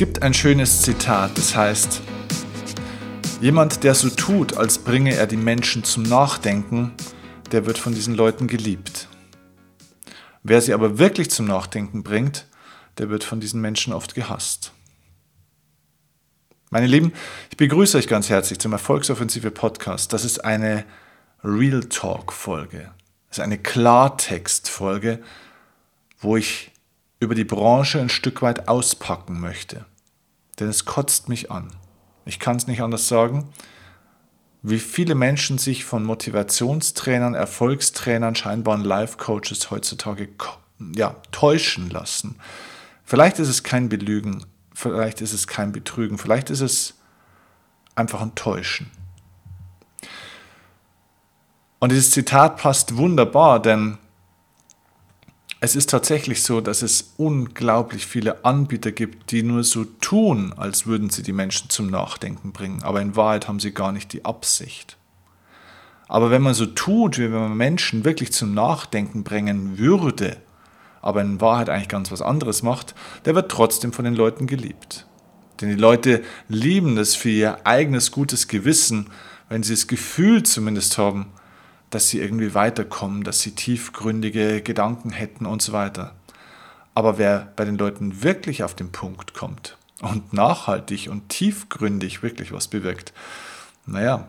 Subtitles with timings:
[0.00, 2.00] gibt ein schönes Zitat, das heißt,
[3.42, 6.94] jemand, der so tut, als bringe er die Menschen zum Nachdenken,
[7.52, 9.08] der wird von diesen Leuten geliebt.
[10.42, 12.46] Wer sie aber wirklich zum Nachdenken bringt,
[12.96, 14.72] der wird von diesen Menschen oft gehasst.
[16.70, 17.12] Meine Lieben,
[17.50, 20.14] ich begrüße euch ganz herzlich zum Erfolgsoffensive Podcast.
[20.14, 20.86] Das ist eine
[21.44, 22.90] Real Talk Folge.
[23.28, 25.22] Das ist eine Klartext Folge,
[26.20, 26.70] wo ich
[27.18, 29.84] über die Branche ein Stück weit auspacken möchte.
[30.60, 31.72] Denn es kotzt mich an.
[32.26, 33.48] Ich kann es nicht anders sagen,
[34.62, 40.28] wie viele Menschen sich von Motivationstrainern, Erfolgstrainern, scheinbaren Life-Coaches heutzutage
[40.94, 42.36] ja, täuschen lassen.
[43.04, 46.94] Vielleicht ist es kein Belügen, vielleicht ist es kein Betrügen, vielleicht ist es
[47.94, 48.90] einfach ein Täuschen.
[51.78, 53.96] Und dieses Zitat passt wunderbar, denn
[55.60, 60.86] es ist tatsächlich so, dass es unglaublich viele Anbieter gibt, die nur so tun, als
[60.86, 64.24] würden sie die Menschen zum Nachdenken bringen, aber in Wahrheit haben sie gar nicht die
[64.24, 64.96] Absicht.
[66.08, 70.38] Aber wenn man so tut, wie wenn man Menschen wirklich zum Nachdenken bringen würde,
[71.02, 72.94] aber in Wahrheit eigentlich ganz was anderes macht,
[73.26, 75.06] der wird trotzdem von den Leuten geliebt.
[75.60, 79.10] Denn die Leute lieben es für ihr eigenes gutes Gewissen,
[79.50, 81.26] wenn sie das Gefühl zumindest haben,
[81.90, 86.14] dass sie irgendwie weiterkommen, dass sie tiefgründige Gedanken hätten und so weiter.
[86.94, 92.52] Aber wer bei den Leuten wirklich auf den Punkt kommt und nachhaltig und tiefgründig wirklich
[92.52, 93.12] was bewirkt,
[93.86, 94.28] naja,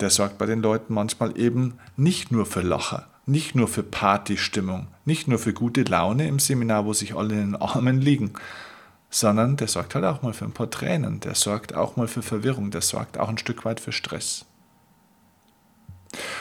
[0.00, 4.88] der sorgt bei den Leuten manchmal eben nicht nur für Lacher, nicht nur für Partystimmung,
[5.04, 8.32] nicht nur für gute Laune im Seminar, wo sich alle in den Armen liegen,
[9.10, 12.22] sondern der sorgt halt auch mal für ein paar Tränen, der sorgt auch mal für
[12.22, 14.45] Verwirrung, der sorgt auch ein Stück weit für Stress.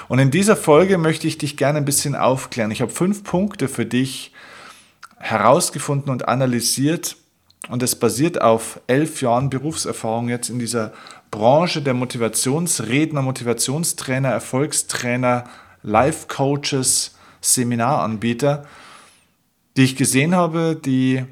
[0.08, 2.72] Und in dieser Folge möchte ich dich gerne ein bisschen aufklären.
[2.72, 4.32] Ich habe fünf Punkte für dich
[5.18, 7.18] herausgefunden und analysiert.
[7.70, 10.94] Und es basiert auf elf Jahren Berufserfahrung jetzt in dieser
[11.32, 15.46] Branche der Motivationsredner, Motivationstrainer, Erfolgstrainer,
[15.82, 18.66] Life-Coaches, Seminaranbieter,
[19.78, 21.26] die ich gesehen habe, die,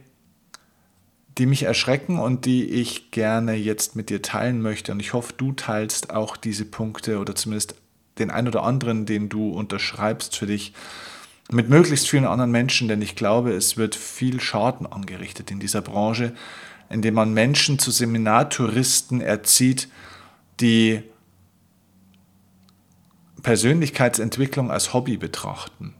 [1.38, 4.91] die mich erschrecken und die ich gerne jetzt mit dir teilen möchte.
[4.91, 7.75] Und ich hoffe, du teilst auch diese Punkte oder zumindest
[8.19, 10.74] den ein oder anderen, den du unterschreibst für dich,
[11.51, 15.81] mit möglichst vielen anderen Menschen, denn ich glaube, es wird viel Schaden angerichtet in dieser
[15.81, 16.34] Branche,
[16.90, 19.90] indem man Menschen zu Seminartouristen erzieht,
[20.59, 21.03] die
[23.41, 25.94] Persönlichkeitsentwicklung als Hobby betrachten,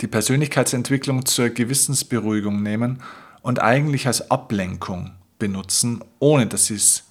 [0.00, 3.02] die Persönlichkeitsentwicklung zur Gewissensberuhigung nehmen
[3.42, 7.04] und eigentlich als Ablenkung benutzen, ohne dass sie es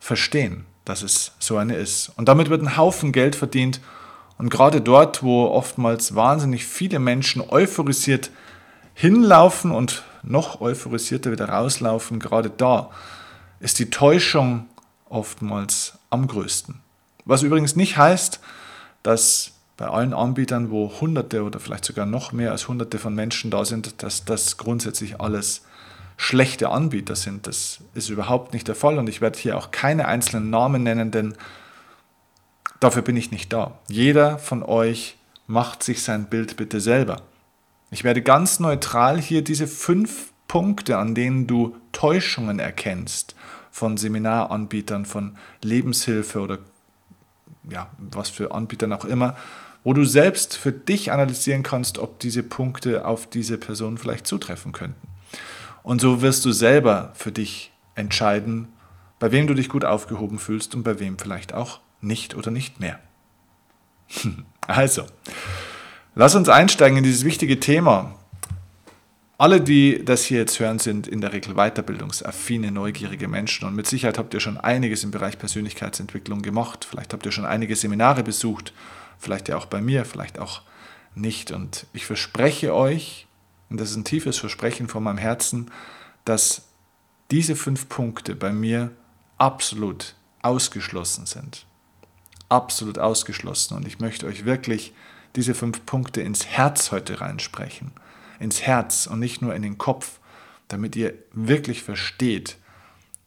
[0.00, 2.10] verstehen dass es so eine ist.
[2.16, 3.80] Und damit wird ein Haufen Geld verdient.
[4.38, 8.30] Und gerade dort, wo oftmals wahnsinnig viele Menschen euphorisiert
[8.94, 12.90] hinlaufen und noch euphorisierter wieder rauslaufen, gerade da
[13.60, 14.66] ist die Täuschung
[15.08, 16.80] oftmals am größten.
[17.24, 18.40] Was übrigens nicht heißt,
[19.02, 23.50] dass bei allen Anbietern, wo Hunderte oder vielleicht sogar noch mehr als Hunderte von Menschen
[23.50, 25.62] da sind, dass das grundsätzlich alles
[26.16, 27.46] schlechte Anbieter sind.
[27.46, 31.10] Das ist überhaupt nicht der Fall und ich werde hier auch keine einzelnen Namen nennen,
[31.10, 31.34] denn
[32.80, 33.78] dafür bin ich nicht da.
[33.88, 35.16] Jeder von euch
[35.46, 37.22] macht sich sein Bild bitte selber.
[37.90, 43.34] Ich werde ganz neutral hier diese fünf Punkte, an denen du Täuschungen erkennst
[43.70, 46.58] von Seminaranbietern, von Lebenshilfe oder
[47.68, 49.36] ja, was für Anbietern auch immer,
[49.84, 54.72] wo du selbst für dich analysieren kannst, ob diese Punkte auf diese Person vielleicht zutreffen
[54.72, 55.15] könnten.
[55.86, 58.66] Und so wirst du selber für dich entscheiden,
[59.20, 62.80] bei wem du dich gut aufgehoben fühlst und bei wem vielleicht auch nicht oder nicht
[62.80, 62.98] mehr.
[64.66, 65.04] Also,
[66.16, 68.16] lass uns einsteigen in dieses wichtige Thema.
[69.38, 73.86] Alle, die das hier jetzt hören, sind in der Regel weiterbildungsaffine, neugierige Menschen und mit
[73.86, 76.84] Sicherheit habt ihr schon einiges im Bereich Persönlichkeitsentwicklung gemacht.
[76.84, 78.72] Vielleicht habt ihr schon einige Seminare besucht,
[79.20, 80.62] vielleicht ja auch bei mir, vielleicht auch
[81.14, 81.52] nicht.
[81.52, 83.25] Und ich verspreche euch,
[83.68, 85.70] und das ist ein tiefes Versprechen von meinem Herzen,
[86.24, 86.68] dass
[87.30, 88.92] diese fünf Punkte bei mir
[89.38, 91.66] absolut ausgeschlossen sind.
[92.48, 93.76] Absolut ausgeschlossen.
[93.76, 94.92] Und ich möchte euch wirklich
[95.34, 97.90] diese fünf Punkte ins Herz heute reinsprechen.
[98.38, 100.20] Ins Herz und nicht nur in den Kopf,
[100.68, 102.58] damit ihr wirklich versteht,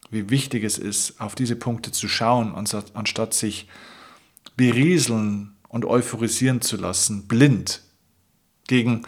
[0.09, 3.67] wie wichtig es ist, auf diese Punkte zu schauen, anstatt sich
[4.55, 7.81] berieseln und euphorisieren zu lassen, blind
[8.67, 9.03] gegen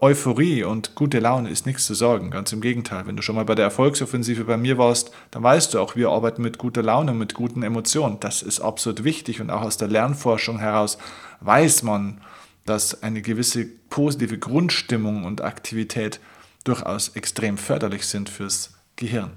[0.00, 2.30] Euphorie und gute Laune ist nichts zu sorgen.
[2.30, 3.06] Ganz im Gegenteil.
[3.06, 6.10] Wenn du schon mal bei der Erfolgsoffensive bei mir warst, dann weißt du auch, wir
[6.10, 8.18] arbeiten mit guter Laune, mit guten Emotionen.
[8.20, 10.98] Das ist absolut wichtig und auch aus der Lernforschung heraus
[11.40, 12.20] weiß man,
[12.64, 16.20] dass eine gewisse positive Grundstimmung und Aktivität
[16.64, 19.32] durchaus extrem förderlich sind fürs Gehirn.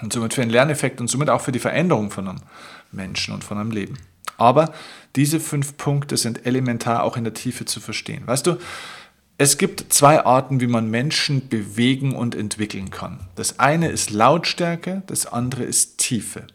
[0.00, 2.40] Und somit für einen Lerneffekt und somit auch für die Veränderung von einem
[2.92, 3.98] Menschen und von einem Leben.
[4.36, 4.72] Aber
[5.16, 8.26] diese fünf Punkte sind elementar auch in der Tiefe zu verstehen.
[8.26, 8.56] Weißt du,
[9.36, 13.28] es gibt zwei Arten, wie man Menschen bewegen und entwickeln kann.
[13.34, 16.46] Das eine ist Lautstärke, das andere ist Tiefe.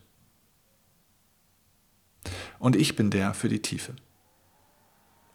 [2.58, 3.96] Und ich bin der für die Tiefe.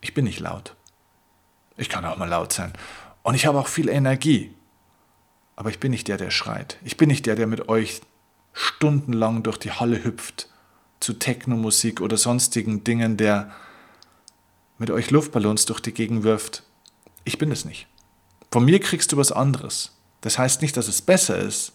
[0.01, 0.75] Ich bin nicht laut.
[1.77, 2.73] Ich kann auch mal laut sein.
[3.23, 4.55] Und ich habe auch viel Energie.
[5.57, 6.79] Aber ich bin nicht der, der schreit.
[6.85, 8.01] Ich bin nicht der, der mit euch
[8.53, 10.49] stundenlang durch die Halle hüpft
[11.01, 13.51] zu Technomusik oder sonstigen Dingen, der
[14.79, 16.63] mit euch Luftballons durch die Gegend wirft.
[17.25, 17.87] Ich bin es nicht.
[18.51, 19.97] Von mir kriegst du was anderes.
[20.21, 21.73] Das heißt nicht, dass es besser ist,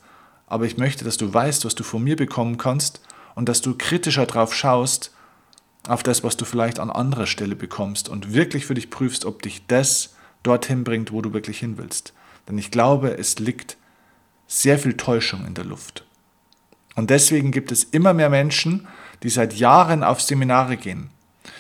[0.48, 3.02] aber ich möchte, dass du weißt, was du von mir bekommen kannst
[3.36, 5.12] und dass du kritischer drauf schaust,
[5.88, 9.42] auf das, was du vielleicht an anderer Stelle bekommst und wirklich für dich prüfst, ob
[9.42, 12.14] dich das dorthin bringt, wo du wirklich hin willst.
[12.48, 13.78] Denn ich glaube, es liegt
[14.48, 16.06] sehr viel Täuschung in der Luft.
[16.96, 18.88] Und deswegen gibt es immer mehr Menschen,
[19.24, 21.10] die seit Jahren auf Seminare gehen,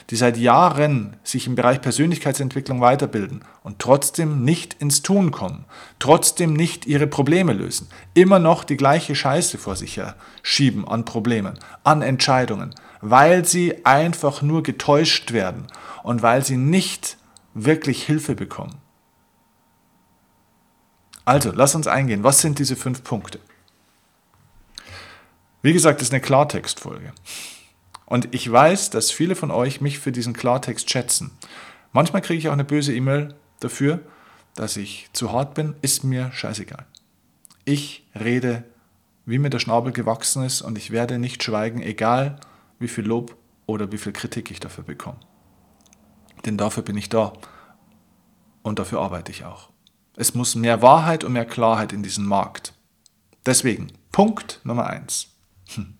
[0.09, 5.65] die seit Jahren sich im Bereich Persönlichkeitsentwicklung weiterbilden und trotzdem nicht ins Tun kommen,
[5.99, 11.05] trotzdem nicht ihre Probleme lösen, immer noch die gleiche Scheiße vor sich her schieben an
[11.05, 15.67] Problemen, an Entscheidungen, weil sie einfach nur getäuscht werden
[16.03, 17.17] und weil sie nicht
[17.53, 18.75] wirklich Hilfe bekommen.
[21.25, 22.23] Also, lass uns eingehen.
[22.23, 23.39] Was sind diese fünf Punkte?
[25.61, 27.13] Wie gesagt, das ist eine Klartextfolge.
[28.09, 31.31] Und ich weiß, dass viele von euch mich für diesen Klartext schätzen.
[31.93, 33.99] Manchmal kriege ich auch eine böse E-Mail dafür,
[34.55, 36.85] dass ich zu hart bin, ist mir scheißegal.
[37.65, 38.63] Ich rede,
[39.25, 42.39] wie mir der Schnabel gewachsen ist und ich werde nicht schweigen, egal
[42.79, 45.19] wie viel Lob oder wie viel Kritik ich dafür bekomme.
[46.45, 47.33] Denn dafür bin ich da
[48.63, 49.69] und dafür arbeite ich auch.
[50.15, 52.73] Es muss mehr Wahrheit und mehr Klarheit in diesen Markt.
[53.45, 55.27] Deswegen, Punkt Nummer eins.
[55.75, 55.95] Hm.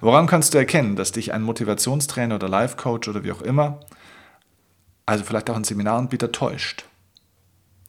[0.00, 3.80] Woran kannst du erkennen, dass dich ein Motivationstrainer oder Life Coach oder wie auch immer,
[5.06, 6.84] also vielleicht auch ein Seminaranbieter, täuscht?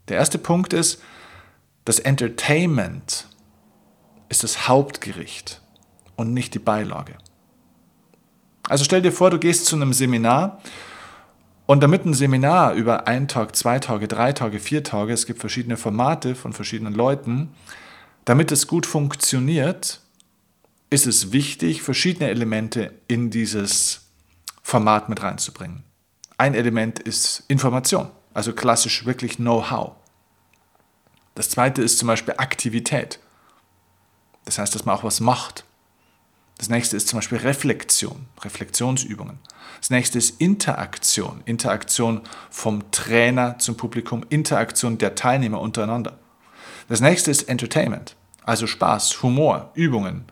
[0.08, 1.02] Der erste Punkt ist,
[1.86, 3.28] das Entertainment
[4.30, 5.62] ist das Hauptgericht
[6.16, 7.14] und nicht die Beilage.
[8.68, 10.62] Also stell dir vor, du gehst zu einem Seminar
[11.66, 15.40] und damit ein Seminar über einen Tag, zwei Tage, drei Tage, vier Tage, es gibt
[15.40, 17.50] verschiedene Formate von verschiedenen Leuten,
[18.26, 20.02] damit es gut funktioniert,
[20.92, 24.12] ist es wichtig, verschiedene Elemente in dieses
[24.62, 25.84] Format mit reinzubringen.
[26.38, 29.94] Ein Element ist Information, also klassisch wirklich Know-how.
[31.34, 33.20] Das zweite ist zum Beispiel Aktivität.
[34.44, 35.64] Das heißt, dass man auch was macht.
[36.58, 39.40] Das nächste ist zum Beispiel Reflexion, Reflexionsübungen.
[39.80, 46.20] Das nächste ist Interaktion, Interaktion vom Trainer zum Publikum, Interaktion der Teilnehmer untereinander.
[46.90, 50.26] Das nächste ist Entertainment, also Spaß, Humor, Übungen,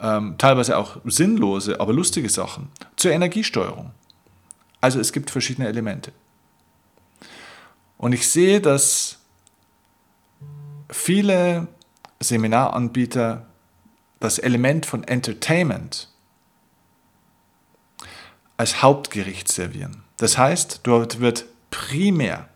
[0.00, 3.90] ähm, teilweise auch sinnlose, aber lustige Sachen, zur Energiesteuerung.
[4.80, 6.12] Also es gibt verschiedene Elemente.
[7.98, 9.18] Und ich sehe, dass
[10.88, 11.68] viele
[12.18, 13.46] Seminaranbieter
[14.20, 16.08] das Element von Entertainment
[18.56, 20.02] als Hauptgericht servieren.
[20.18, 22.48] Das heißt, dort wird primär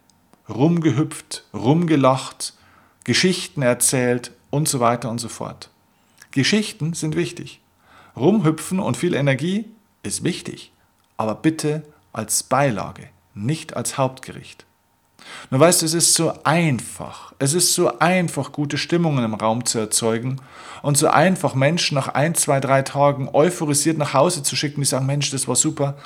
[0.49, 2.55] rumgehüpft, rumgelacht,
[3.05, 5.71] Geschichten erzählt und so weiter und so fort.
[6.35, 7.61] Geschichten sind wichtig.
[8.17, 9.67] Rumhüpfen und viel Energie
[10.03, 10.73] ist wichtig,
[11.17, 14.67] aber bitte als Beilage, nicht als Hauptgericht.
[15.51, 17.33] Nur weißt du, es ist so einfach.
[17.39, 20.41] Es ist so einfach, gute Stimmungen im Raum zu erzeugen
[20.83, 24.87] und so einfach, Menschen nach ein, zwei, drei Tagen euphorisiert nach Hause zu schicken, die
[24.87, 25.97] sagen, Mensch, das war super.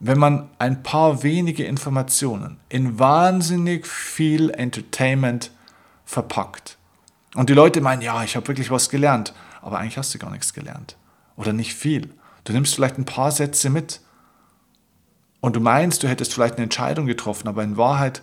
[0.00, 5.52] Wenn man ein paar wenige Informationen in wahnsinnig viel Entertainment
[6.04, 6.78] verpackt.
[7.34, 10.30] Und die Leute meinen, ja, ich habe wirklich was gelernt, aber eigentlich hast du gar
[10.30, 10.96] nichts gelernt.
[11.36, 12.10] Oder nicht viel.
[12.44, 14.00] Du nimmst vielleicht ein paar Sätze mit.
[15.40, 18.22] Und du meinst, du hättest vielleicht eine Entscheidung getroffen, aber in Wahrheit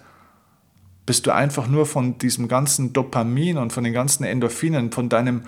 [1.06, 5.44] bist du einfach nur von diesem ganzen Dopamin und von den ganzen Endorphinen, von deinem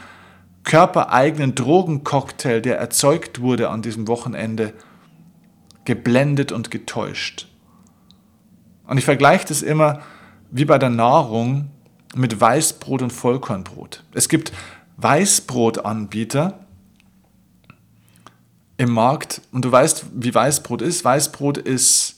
[0.63, 4.73] körpereigenen Drogencocktail, der erzeugt wurde an diesem Wochenende,
[5.85, 7.47] geblendet und getäuscht.
[8.85, 10.01] Und ich vergleiche das immer
[10.51, 11.71] wie bei der Nahrung
[12.15, 14.03] mit Weißbrot und Vollkornbrot.
[14.13, 14.51] Es gibt
[14.97, 16.59] Weißbrotanbieter
[18.77, 21.03] im Markt und du weißt, wie Weißbrot ist.
[21.03, 22.15] Weißbrot ist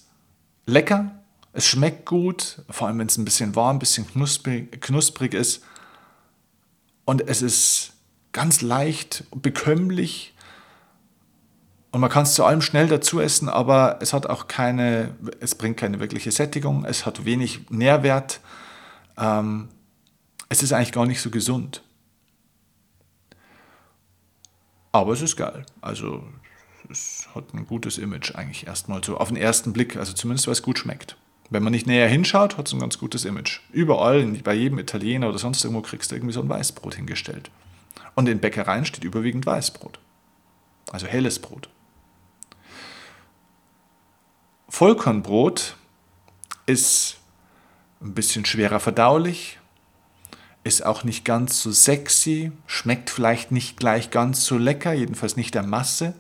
[0.65, 1.11] lecker,
[1.53, 5.63] es schmeckt gut, vor allem wenn es ein bisschen warm, ein bisschen knusprig, knusprig ist.
[7.05, 7.93] Und es ist
[8.31, 10.33] ganz leicht, bekömmlich
[11.91, 15.55] und man kann es zu allem schnell dazu essen, aber es hat auch keine, es
[15.55, 18.41] bringt keine wirkliche Sättigung, es hat wenig Nährwert.
[19.17, 19.69] Ähm,
[20.49, 21.83] es ist eigentlich gar nicht so gesund.
[24.91, 25.65] Aber es ist geil.
[25.81, 26.23] Also
[26.89, 30.53] es hat ein gutes Image eigentlich erstmal so auf den ersten Blick, also zumindest weil
[30.53, 31.15] es gut schmeckt.
[31.51, 33.61] Wenn man nicht näher hinschaut, hat es ein ganz gutes Image.
[33.71, 37.49] Überall, bei jedem Italiener oder sonst irgendwo kriegst du irgendwie so ein Weißbrot hingestellt.
[38.15, 39.99] Und in Bäckereien steht überwiegend Weißbrot.
[40.91, 41.69] Also helles Brot.
[44.67, 45.75] Vollkornbrot
[46.65, 47.17] ist
[48.01, 49.58] ein bisschen schwerer verdaulich,
[50.69, 55.55] ist auch nicht ganz so sexy, schmeckt vielleicht nicht gleich ganz so lecker, jedenfalls nicht
[55.55, 56.13] der Masse.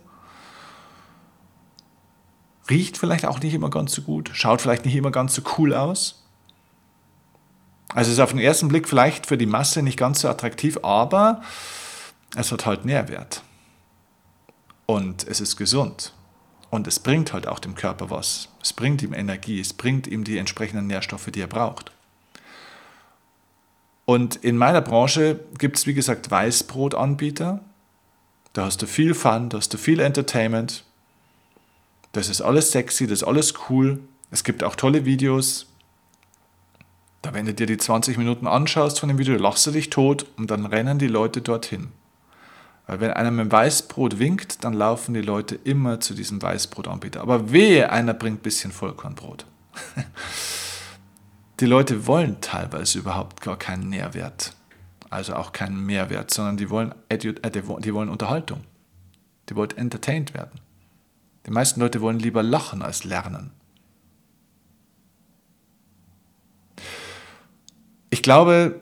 [2.67, 5.73] Riecht vielleicht auch nicht immer ganz so gut, schaut vielleicht nicht immer ganz so cool
[5.73, 6.23] aus.
[7.89, 11.41] Also ist auf den ersten Blick vielleicht für die Masse nicht ganz so attraktiv, aber
[12.35, 13.43] es hat halt Nährwert.
[14.87, 16.13] Und es ist gesund.
[16.71, 18.49] Und es bringt halt auch dem Körper was.
[18.61, 21.91] Es bringt ihm Energie, es bringt ihm die entsprechenden Nährstoffe, die er braucht.
[24.09, 27.59] Und in meiner Branche gibt es, wie gesagt, Weißbrotanbieter.
[28.53, 30.83] Da hast du viel Fun, da hast du viel Entertainment.
[32.13, 33.99] Das ist alles sexy, das ist alles cool.
[34.31, 35.67] Es gibt auch tolle Videos.
[37.21, 40.25] Da, wenn du dir die 20 Minuten anschaust von dem Video, lachst du dich tot
[40.37, 41.89] und dann rennen die Leute dorthin.
[42.87, 47.21] Weil wenn einer mit dem Weißbrot winkt, dann laufen die Leute immer zu diesem Weißbrotanbieter.
[47.21, 49.45] Aber wehe, einer bringt ein bisschen Vollkornbrot.
[51.59, 54.55] Die Leute wollen teilweise überhaupt gar keinen Nährwert,
[55.09, 58.63] also auch keinen Mehrwert, sondern die wollen, äh, die wollen Unterhaltung.
[59.49, 60.61] Die wollen entertained werden.
[61.45, 63.51] Die meisten Leute wollen lieber lachen als lernen.
[68.09, 68.81] Ich glaube,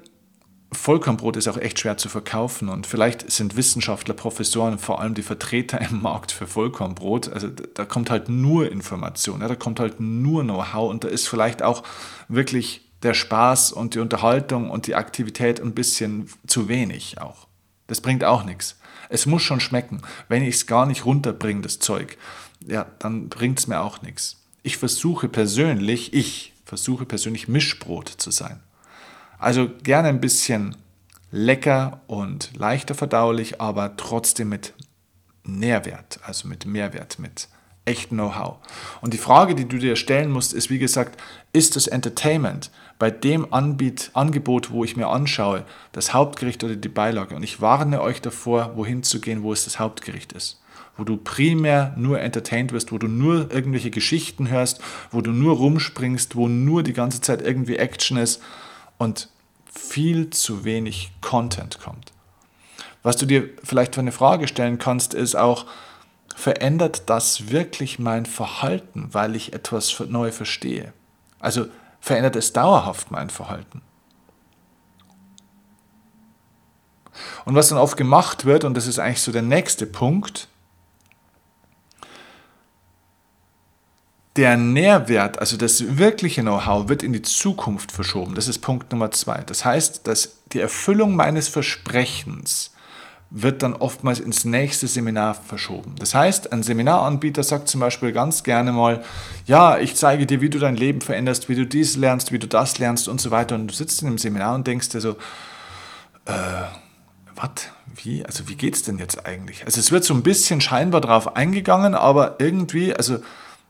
[0.72, 5.22] Vollkornbrot ist auch echt schwer zu verkaufen und vielleicht sind Wissenschaftler, Professoren, vor allem die
[5.22, 10.44] Vertreter im Markt für Vollkornbrot, also da kommt halt nur Information, da kommt halt nur
[10.44, 11.84] Know-how und da ist vielleicht auch
[12.28, 17.48] wirklich der Spaß und die Unterhaltung und die Aktivität ein bisschen zu wenig auch.
[17.86, 18.78] Das bringt auch nichts.
[19.10, 20.02] Es muss schon schmecken.
[20.28, 22.18] Wenn ich es gar nicht runterbringe, das Zeug,
[22.66, 24.44] ja, dann bringt es mir auch nichts.
[24.64, 28.60] Ich versuche persönlich, ich versuche persönlich Mischbrot zu sein.
[29.40, 30.76] Also gerne ein bisschen
[31.32, 34.74] lecker und leichter verdaulich, aber trotzdem mit
[35.44, 37.48] Nährwert, also mit Mehrwert, mit
[37.86, 38.58] echtem Know-how.
[39.02, 41.20] Und die Frage, die du dir stellen musst, ist, wie gesagt,
[41.54, 45.64] ist das Entertainment bei dem Anbiet, Angebot, wo ich mir anschaue,
[45.94, 47.36] das Hauptgericht oder die Beilage?
[47.36, 50.62] Und ich warne euch davor, wohin zu gehen, wo es das Hauptgericht ist.
[50.98, 55.56] Wo du primär nur entertained wirst, wo du nur irgendwelche Geschichten hörst, wo du nur
[55.56, 58.42] rumspringst, wo nur die ganze Zeit irgendwie Action ist
[58.98, 59.30] und
[59.66, 62.12] viel zu wenig Content kommt.
[63.04, 65.66] Was du dir vielleicht für eine Frage stellen kannst, ist auch,
[66.36, 70.94] verändert das wirklich mein Verhalten, weil ich etwas neu verstehe?
[71.40, 71.68] Also
[72.00, 73.82] verändert es dauerhaft mein Verhalten?
[77.46, 80.48] Und was dann oft gemacht wird, und das ist eigentlich so der nächste Punkt,
[84.38, 88.36] der Nährwert, also das wirkliche Know-how, wird in die Zukunft verschoben.
[88.36, 89.42] Das ist Punkt Nummer zwei.
[89.46, 92.72] Das heißt, dass die Erfüllung meines Versprechens
[93.30, 95.96] wird dann oftmals ins nächste Seminar verschoben.
[96.00, 99.04] Das heißt, ein Seminaranbieter sagt zum Beispiel ganz gerne mal,
[99.46, 102.48] ja, ich zeige dir, wie du dein Leben veränderst, wie du dies lernst, wie du
[102.48, 103.56] das lernst und so weiter.
[103.56, 105.18] Und du sitzt in einem Seminar und denkst dir so,
[106.26, 106.64] äh,
[107.36, 107.50] was?
[107.96, 108.26] Wie?
[108.26, 109.66] Also wie geht's denn jetzt eigentlich?
[109.66, 113.20] Also es wird so ein bisschen scheinbar drauf eingegangen, aber irgendwie, also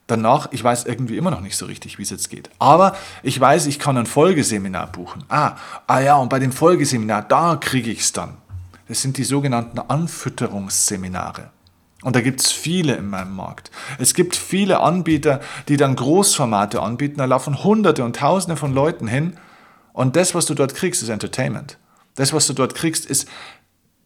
[0.08, 2.50] danach, ich weiß irgendwie immer noch nicht so richtig, wie es jetzt geht.
[2.60, 5.24] Aber ich weiß, ich kann ein Folgeseminar buchen.
[5.30, 8.38] Ah, ah ja, und bei dem Folgeseminar, da kriege ich es dann.
[8.88, 11.50] Das sind die sogenannten Anfütterungsseminare.
[12.04, 13.72] Und da gibt es viele in meinem Markt.
[13.98, 17.18] Es gibt viele Anbieter, die dann Großformate anbieten.
[17.18, 19.36] Da laufen Hunderte und Tausende von Leuten hin.
[19.94, 21.78] Und das, was du dort kriegst, ist Entertainment.
[22.16, 23.28] Das, was du dort kriegst, ist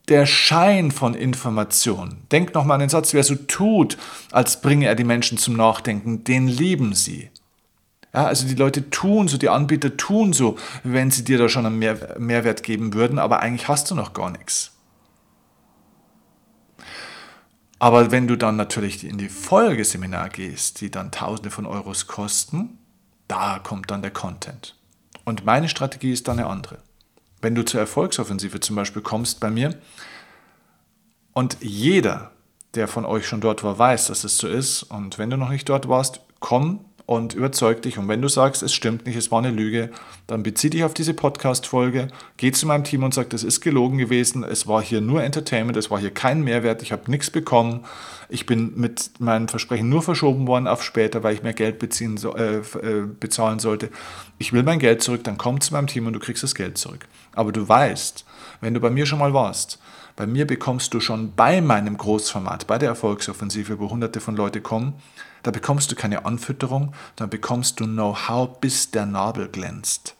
[0.07, 2.17] der Schein von Information.
[2.31, 3.97] Denk nochmal an den Satz, wer so tut,
[4.31, 7.29] als bringe er die Menschen zum Nachdenken, den lieben sie.
[8.13, 11.65] Ja, also die Leute tun so, die Anbieter tun so, wenn sie dir da schon
[11.65, 14.71] einen Mehr Mehrwert geben würden, aber eigentlich hast du noch gar nichts.
[17.79, 22.77] Aber wenn du dann natürlich in die Folgeseminar gehst, die dann Tausende von Euros kosten,
[23.27, 24.75] da kommt dann der Content.
[25.23, 26.79] Und meine Strategie ist dann eine andere.
[27.41, 29.75] Wenn du zur Erfolgsoffensive zum Beispiel kommst bei mir
[31.33, 32.31] und jeder,
[32.75, 34.83] der von euch schon dort war, weiß, dass es so ist.
[34.83, 37.97] Und wenn du noch nicht dort warst, komm und überzeug dich.
[37.97, 39.89] Und wenn du sagst, es stimmt nicht, es war eine Lüge,
[40.27, 43.97] dann bezieh dich auf diese Podcast-Folge, geh zu meinem Team und sag, das ist gelogen
[43.97, 47.83] gewesen, es war hier nur Entertainment, es war hier kein Mehrwert, ich habe nichts bekommen,
[48.29, 52.17] ich bin mit meinem Versprechen nur verschoben worden auf später, weil ich mehr Geld beziehen,
[52.37, 53.89] äh, äh, bezahlen sollte.
[54.37, 56.77] Ich will mein Geld zurück, dann komm zu meinem Team und du kriegst das Geld
[56.77, 57.09] zurück.
[57.33, 58.23] Aber du weißt,
[58.61, 59.79] Wenn du bei mir schon mal warst,
[60.15, 64.61] bei mir bekommst du schon bei meinem Großformat, bei der Erfolgsoffensive, wo hunderte von Leuten
[64.61, 64.93] kommen,
[65.43, 70.15] da bekommst du keine Anfütterung, dann bekommst du Know-how, bis der Nabel glänzt.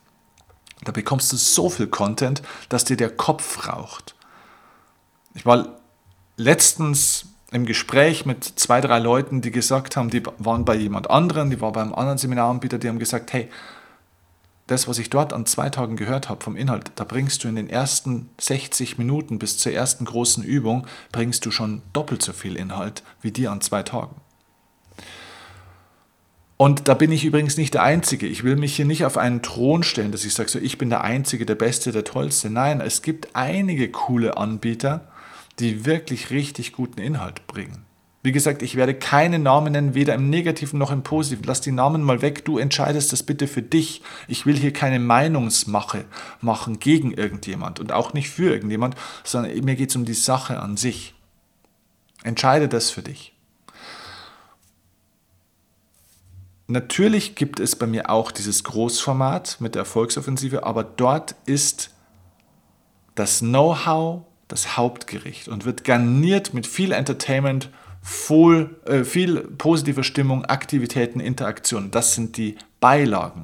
[0.83, 4.15] Da bekommst du so viel Content, dass dir der Kopf raucht.
[5.33, 5.79] Ich war
[6.37, 11.49] letztens im Gespräch mit zwei, drei Leuten, die gesagt haben, die waren bei jemand anderen,
[11.49, 13.49] die waren beim anderen Seminaranbieter, die haben gesagt, hey,
[14.67, 17.57] das, was ich dort an zwei Tagen gehört habe vom Inhalt, da bringst du in
[17.57, 22.55] den ersten 60 Minuten bis zur ersten großen Übung, bringst du schon doppelt so viel
[22.55, 24.15] Inhalt wie dir an zwei Tagen.
[26.61, 28.27] Und da bin ich übrigens nicht der Einzige.
[28.27, 30.91] Ich will mich hier nicht auf einen Thron stellen, dass ich sage, so, ich bin
[30.91, 32.51] der Einzige, der Beste, der Tollste.
[32.51, 35.07] Nein, es gibt einige coole Anbieter,
[35.57, 37.83] die wirklich richtig guten Inhalt bringen.
[38.21, 41.47] Wie gesagt, ich werde keine Namen nennen, weder im Negativen noch im Positiven.
[41.47, 44.03] Lass die Namen mal weg, du entscheidest das bitte für dich.
[44.27, 46.05] Ich will hier keine Meinungsmache
[46.41, 50.59] machen gegen irgendjemand und auch nicht für irgendjemand, sondern mir geht es um die Sache
[50.59, 51.15] an sich.
[52.21, 53.33] Entscheide das für dich.
[56.71, 61.91] Natürlich gibt es bei mir auch dieses Großformat mit der Erfolgsoffensive, aber dort ist
[63.13, 67.69] das Know-how das Hauptgericht und wird garniert mit viel Entertainment,
[68.01, 71.91] voll, äh, viel positive Stimmung, Aktivitäten, Interaktionen.
[71.91, 73.43] Das sind die Beilagen.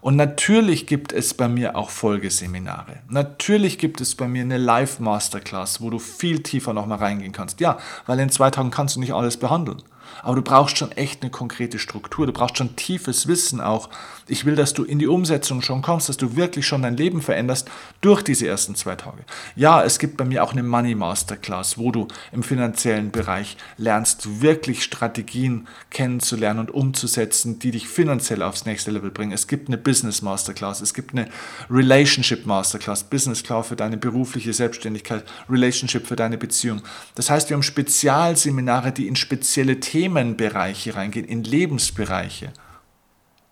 [0.00, 3.00] Und natürlich gibt es bei mir auch Folgeseminare.
[3.10, 7.60] Natürlich gibt es bei mir eine Live-Masterclass, wo du viel tiefer nochmal reingehen kannst.
[7.60, 9.82] Ja, weil in zwei Tagen kannst du nicht alles behandeln.
[10.22, 13.88] Aber du brauchst schon echt eine konkrete Struktur, du brauchst schon tiefes Wissen auch.
[14.30, 17.22] Ich will, dass du in die Umsetzung schon kommst, dass du wirklich schon dein Leben
[17.22, 17.68] veränderst
[18.00, 19.24] durch diese ersten zwei Tage.
[19.56, 24.40] Ja, es gibt bei mir auch eine Money Masterclass, wo du im finanziellen Bereich lernst,
[24.40, 29.32] wirklich Strategien kennenzulernen und umzusetzen, die dich finanziell aufs nächste Level bringen.
[29.32, 31.28] Es gibt eine Business Masterclass, es gibt eine
[31.70, 36.82] Relationship Masterclass, Business Class für deine berufliche Selbstständigkeit, Relationship für deine Beziehung.
[37.14, 42.52] Das heißt, wir haben Spezialseminare, die in spezielle Themen Themenbereiche reingehen, in Lebensbereiche.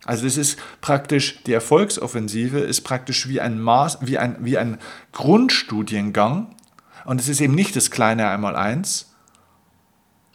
[0.09, 4.79] Also das ist praktisch, die Erfolgsoffensive ist praktisch wie ein, Maß, wie ein, wie ein
[5.13, 6.57] Grundstudiengang.
[7.05, 9.13] Und es ist eben nicht das kleine Einmaleins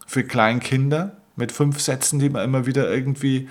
[0.05, 3.49] für Kleinkinder mit fünf Sätzen, die man immer wieder irgendwie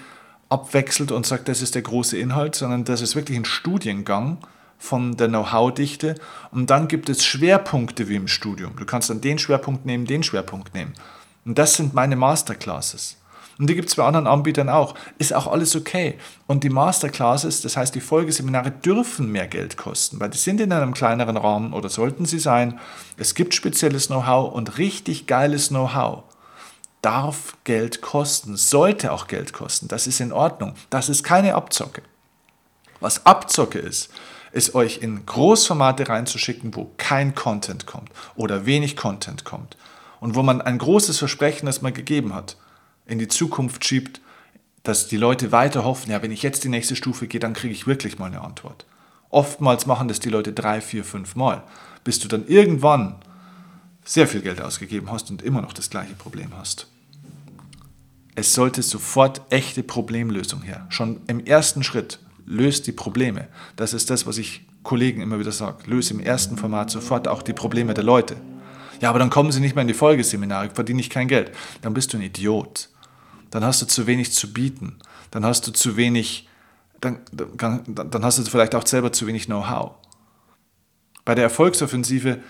[0.49, 4.39] abwechselt und sagt, das ist der große Inhalt, sondern das ist wirklich ein Studiengang
[4.79, 6.15] von der Know-how-Dichte.
[6.53, 8.77] Und dann gibt es Schwerpunkte wie im Studium.
[8.77, 10.93] Du kannst dann den Schwerpunkt nehmen, den Schwerpunkt nehmen.
[11.45, 13.17] Und das sind meine Masterclasses.
[13.59, 14.95] Und die gibt es bei anderen Anbietern auch.
[15.19, 16.19] Ist auch alles okay.
[16.47, 20.73] Und die Masterclasses, das heißt die Folgeseminare, dürfen mehr Geld kosten, weil die sind in
[20.73, 22.81] einem kleineren Rahmen oder sollten sie sein.
[23.17, 26.25] Es gibt spezielles Know-how und richtig geiles Know-how
[27.03, 29.89] darf Geld kosten, sollte auch Geld kosten.
[29.89, 30.75] Das ist in Ordnung.
[30.89, 32.03] Das ist keine Abzocke.
[33.01, 34.11] Was Abzocke ist,
[34.53, 39.77] ist euch in Großformate reinzuschicken, wo kein Content kommt oder wenig Content kommt
[40.21, 42.57] und wo man ein großes Versprechen, das man gegeben hat,
[43.07, 44.21] in die Zukunft schiebt,
[44.83, 47.73] dass die Leute weiter hoffen, ja, wenn ich jetzt die nächste Stufe gehe, dann kriege
[47.73, 48.87] ich wirklich mal eine Antwort.
[49.31, 51.63] Oftmals machen das die Leute drei, vier, fünf Mal,
[52.05, 53.17] bis du dann irgendwann
[54.05, 56.89] sehr viel Geld ausgegeben hast und immer noch das gleiche Problem hast.
[58.35, 60.87] Es sollte sofort echte Problemlösung her.
[60.89, 63.49] Schon im ersten Schritt löst die Probleme.
[63.77, 65.89] Das ist das, was ich Kollegen immer wieder sage.
[65.89, 68.37] Löse im ersten Format sofort auch die Probleme der Leute.
[69.01, 71.53] Ja, aber dann kommen sie nicht mehr in die Folgeseminare, verdiene ich kein Geld.
[71.83, 72.89] Dann bist du ein Idiot.
[73.53, 74.99] Dann hast du zu wenig zu bieten.
[75.31, 76.49] Dann hast du zu wenig,
[77.01, 79.93] dann, dann, dann hast du vielleicht auch selber zu wenig Know-how.
[81.25, 82.41] Bei der Erfolgsoffensive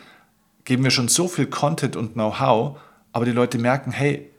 [0.64, 2.78] geben wir schon so viel Content und Know-how,
[3.12, 4.30] aber die Leute merken, hey,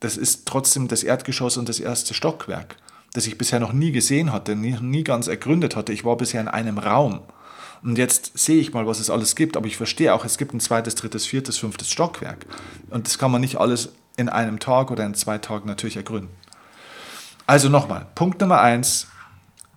[0.00, 2.76] das ist trotzdem das Erdgeschoss und das erste Stockwerk,
[3.14, 5.94] das ich bisher noch nie gesehen hatte, nie, nie ganz ergründet hatte.
[5.94, 7.22] Ich war bisher in einem Raum.
[7.82, 10.52] Und jetzt sehe ich mal, was es alles gibt, aber ich verstehe auch, es gibt
[10.52, 12.44] ein zweites, drittes, viertes, fünftes Stockwerk.
[12.90, 16.30] Und das kann man nicht alles in einem Tag oder in zwei Tagen natürlich ergründen.
[17.46, 19.08] Also nochmal, Punkt Nummer eins,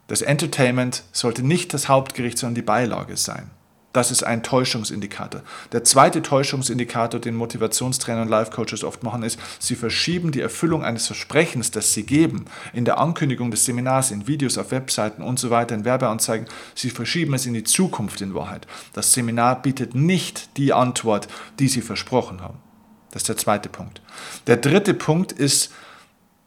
[0.07, 3.51] das Entertainment sollte nicht das Hauptgericht, sondern die Beilage sein.
[3.97, 5.41] Das ist ein Täuschungsindikator.
[5.71, 11.07] Der zweite Täuschungsindikator, den Motivationstrainer und Life-Coaches oft machen, ist, sie verschieben die Erfüllung eines
[11.07, 15.49] Versprechens, das sie geben, in der Ankündigung des Seminars, in Videos auf Webseiten und so
[15.49, 16.47] weiter, in Werbeanzeigen.
[16.75, 18.67] Sie verschieben es in die Zukunft in Wahrheit.
[18.93, 22.66] Das Seminar bietet nicht die Antwort, die sie versprochen haben.
[23.17, 23.99] Das ist der zweite Punkt.
[24.45, 25.73] Der dritte Punkt ist,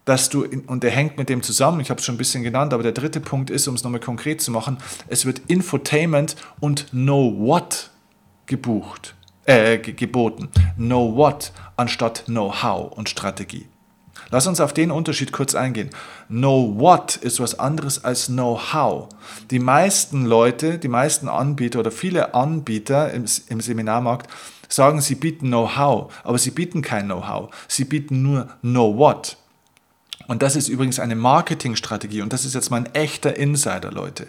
[0.05, 2.73] dass du, und der hängt mit dem zusammen, ich habe es schon ein bisschen genannt,
[2.73, 4.79] aber der dritte Punkt ist, um es nochmal konkret zu machen,
[5.09, 7.91] es wird Infotainment und Know What
[8.47, 10.49] gebucht, äh, geboten.
[10.77, 13.67] Know What anstatt Know-how und Strategie.
[14.31, 15.91] Lass uns auf den Unterschied kurz eingehen.
[16.29, 19.09] Know what ist was anderes als know how.
[19.51, 24.31] Die meisten Leute, die meisten Anbieter oder viele Anbieter im, im Seminarmarkt
[24.71, 27.51] sagen, sie bieten Know-how, aber sie bieten kein Know-how.
[27.69, 29.37] Sie bieten nur Know what.
[30.29, 34.29] Und das ist übrigens eine Marketingstrategie und das ist jetzt mal ein echter Insider, Leute.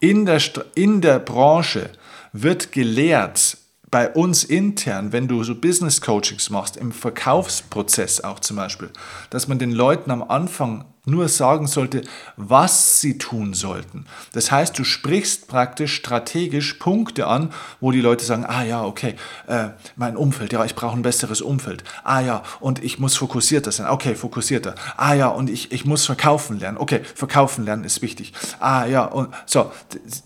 [0.00, 0.40] In der,
[0.74, 1.90] in der Branche
[2.32, 3.58] wird gelehrt,
[3.94, 8.90] bei uns intern, wenn du so Business Coachings machst, im Verkaufsprozess auch zum Beispiel,
[9.30, 12.02] dass man den Leuten am Anfang nur sagen sollte,
[12.36, 14.06] was sie tun sollten.
[14.32, 19.14] Das heißt, du sprichst praktisch strategisch Punkte an, wo die Leute sagen, ah ja, okay,
[19.46, 21.84] äh, mein Umfeld, ja, ich brauche ein besseres Umfeld.
[22.02, 23.88] Ah ja, und ich muss fokussierter sein.
[23.88, 24.74] Okay, fokussierter.
[24.96, 26.78] Ah ja, und ich, ich muss verkaufen lernen.
[26.78, 28.32] Okay, verkaufen lernen ist wichtig.
[28.60, 29.70] Ah ja, und so,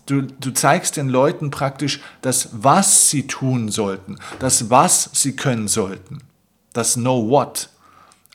[0.05, 5.67] du, du zeigst den Leuten praktisch das, was sie tun sollten, das, was sie können
[5.67, 6.19] sollten,
[6.73, 7.69] das Know What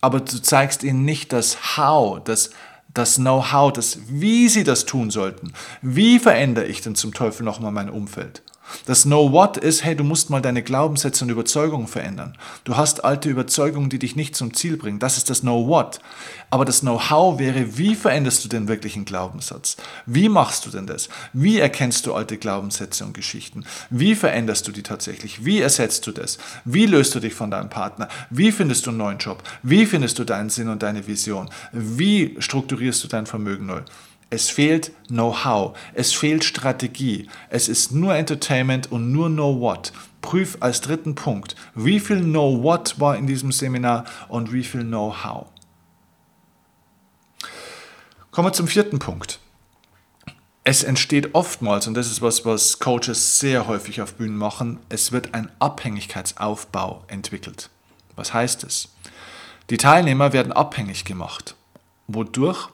[0.05, 2.51] aber du zeigst ihnen nicht das How, das,
[2.93, 5.55] das Know-how, das Wie sie das tun sollten.
[5.81, 8.43] Wie verändere ich denn zum Teufel nochmal mein Umfeld?
[8.87, 12.37] Das Know What ist, hey, du musst mal deine Glaubenssätze und Überzeugungen verändern.
[12.65, 14.99] Du hast alte Überzeugungen, die dich nicht zum Ziel bringen.
[14.99, 16.01] Das ist das Know What.
[16.51, 19.77] Aber das Know-how wäre, wie veränderst du den wirklichen Glaubenssatz?
[20.07, 21.09] Wie machst du denn das?
[21.33, 23.65] Wie erkennst du alte Glaubenssätze und Geschichten?
[23.91, 25.45] Wie veränderst du die tatsächlich?
[25.45, 26.39] Wie ersetzt du das?
[26.65, 28.09] Wie löst du dich von deinem Partner?
[28.31, 29.43] Wie findest du einen neuen Job?
[29.63, 31.51] Wie findest du deinen Sinn und deine Vision?
[31.73, 33.81] Wie strukturierst du dein Vermögen neu?
[34.35, 39.93] Es fehlt Know-how, es fehlt Strategie, es ist nur Entertainment und nur Know-what.
[40.23, 45.47] Prüf als dritten Punkt, wie viel Know-what war in diesem Seminar und wie viel Know-how.
[48.33, 49.39] Kommen wir zum vierten Punkt.
[50.65, 55.13] Es entsteht oftmals, und das ist was, was Coaches sehr häufig auf Bühnen machen, es
[55.13, 57.71] wird ein Abhängigkeitsaufbau entwickelt.
[58.17, 58.89] Was heißt es?
[59.71, 61.55] Die Teilnehmer werden abhängig gemacht.
[62.09, 62.74] Wodurch?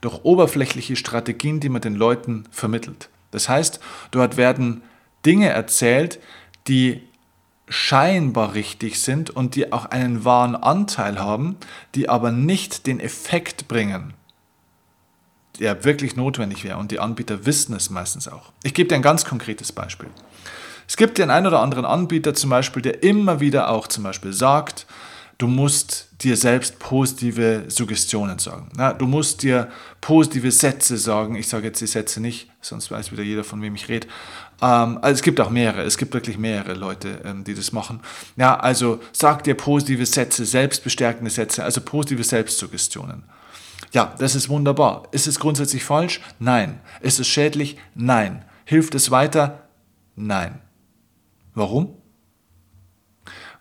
[0.00, 3.08] Durch oberflächliche Strategien, die man den Leuten vermittelt.
[3.30, 4.82] Das heißt, dort werden
[5.24, 6.18] Dinge erzählt,
[6.66, 7.02] die
[7.68, 11.56] scheinbar richtig sind und die auch einen wahren Anteil haben,
[11.94, 14.14] die aber nicht den Effekt bringen,
[15.60, 16.78] der wirklich notwendig wäre.
[16.78, 18.52] Und die Anbieter wissen es meistens auch.
[18.64, 20.08] Ich gebe dir ein ganz konkretes Beispiel.
[20.88, 24.32] Es gibt den einen oder anderen Anbieter zum Beispiel, der immer wieder auch zum Beispiel
[24.32, 24.86] sagt,
[25.40, 28.68] du musst dir selbst positive Suggestionen sagen.
[28.76, 29.70] Na, du musst dir
[30.02, 31.34] positive Sätze sagen.
[31.34, 34.06] Ich sage jetzt die Sätze nicht, sonst weiß wieder jeder, von wem ich rede.
[34.60, 38.00] Ähm, also es gibt auch mehrere, es gibt wirklich mehrere Leute, ähm, die das machen.
[38.36, 43.24] Ja, also sag dir positive Sätze, selbstbestärkende Sätze, also positive Selbstsuggestionen.
[43.92, 45.04] Ja, das ist wunderbar.
[45.10, 46.20] Ist es grundsätzlich falsch?
[46.38, 46.80] Nein.
[47.00, 47.78] Ist es schädlich?
[47.94, 48.44] Nein.
[48.66, 49.68] Hilft es weiter?
[50.16, 50.60] Nein.
[51.54, 51.99] Warum?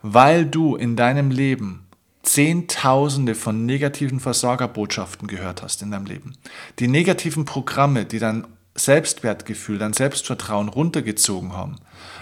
[0.01, 1.85] Weil du in deinem Leben
[2.21, 6.33] Zehntausende von negativen Versagerbotschaften gehört hast in deinem Leben.
[6.79, 11.77] Die negativen Programme, die dein Selbstwertgefühl, dein Selbstvertrauen runtergezogen haben,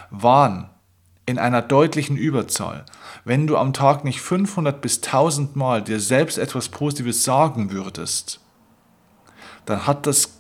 [0.10, 0.70] waren
[1.26, 2.86] in einer deutlichen Überzahl.
[3.26, 8.40] Wenn du am Tag nicht 500 bis 1000 Mal dir selbst etwas Positives sagen würdest,
[9.66, 10.38] dann hat das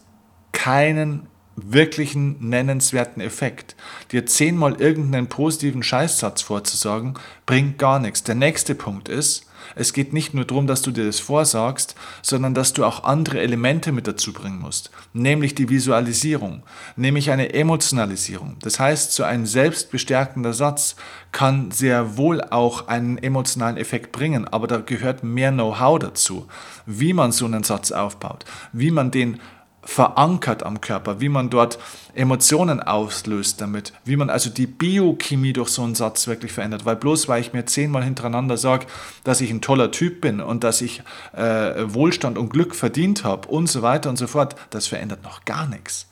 [0.53, 3.75] keinen wirklichen nennenswerten Effekt.
[4.11, 7.15] Dir zehnmal irgendeinen positiven Scheißsatz vorzusagen,
[7.45, 8.23] bringt gar nichts.
[8.23, 12.53] Der nächste Punkt ist, es geht nicht nur darum, dass du dir das vorsagst, sondern
[12.53, 16.63] dass du auch andere Elemente mit dazu bringen musst, nämlich die Visualisierung,
[16.95, 18.57] nämlich eine Emotionalisierung.
[18.61, 20.95] Das heißt, so ein selbstbestärkender Satz
[21.31, 26.47] kann sehr wohl auch einen emotionalen Effekt bringen, aber da gehört mehr Know-how dazu,
[26.85, 29.39] wie man so einen Satz aufbaut, wie man den
[29.87, 31.79] verankert am Körper, wie man dort
[32.13, 36.85] Emotionen auslöst damit, wie man also die Biochemie durch so einen Satz wirklich verändert.
[36.85, 38.85] Weil bloß weil ich mir zehnmal hintereinander sage,
[39.23, 43.47] dass ich ein toller Typ bin und dass ich äh, Wohlstand und Glück verdient habe
[43.47, 46.07] und so weiter und so fort, das verändert noch gar nichts.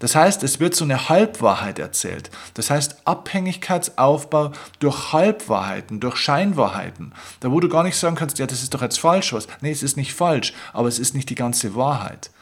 [0.00, 2.28] Das heißt, es wird so eine Halbwahrheit erzählt.
[2.54, 7.14] Das heißt, Abhängigkeitsaufbau durch Halbwahrheiten, durch Scheinwahrheiten.
[7.38, 9.46] Da wo du gar nicht sagen kannst, ja, das ist doch jetzt falsch was.
[9.60, 12.32] Nee, es ist nicht falsch, aber es ist nicht die ganze Wahrheit.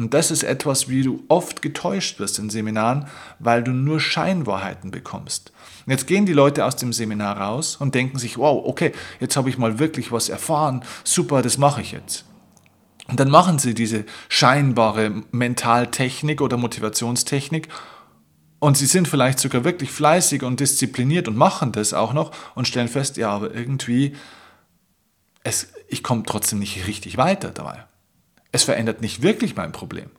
[0.00, 3.06] Und das ist etwas, wie du oft getäuscht wirst in Seminaren,
[3.38, 5.52] weil du nur Scheinwahrheiten bekommst.
[5.84, 9.36] Und jetzt gehen die Leute aus dem Seminar raus und denken sich, wow, okay, jetzt
[9.36, 12.24] habe ich mal wirklich was erfahren, super, das mache ich jetzt.
[13.08, 17.68] Und dann machen sie diese scheinbare Mentaltechnik oder Motivationstechnik
[18.58, 22.68] und sie sind vielleicht sogar wirklich fleißig und diszipliniert und machen das auch noch und
[22.68, 24.16] stellen fest, ja, aber irgendwie,
[25.42, 27.84] es, ich komme trotzdem nicht richtig weiter dabei.
[28.52, 30.10] Es verändert nicht wirklich mein Problem.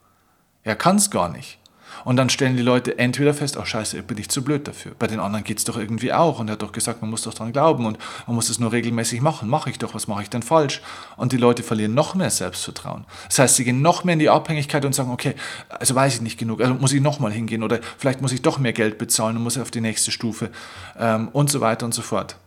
[0.64, 1.60] Er kann es gar nicht.
[2.06, 4.94] Und dann stellen die Leute entweder fest, oh scheiße, ich bin ich zu blöd dafür.
[4.98, 6.40] Bei den anderen geht es doch irgendwie auch.
[6.40, 8.72] Und er hat doch gesagt, man muss doch dran glauben und man muss es nur
[8.72, 9.50] regelmäßig machen.
[9.50, 10.82] Mache ich doch, was mache ich denn falsch?
[11.18, 13.06] Und die Leute verlieren noch mehr Selbstvertrauen.
[13.28, 15.36] Das heißt, sie gehen noch mehr in die Abhängigkeit und sagen, okay,
[15.70, 18.58] also weiß ich nicht genug, also muss ich nochmal hingehen oder vielleicht muss ich doch
[18.58, 20.50] mehr Geld bezahlen und muss auf die nächste Stufe
[20.98, 22.38] ähm, und so weiter und so fort.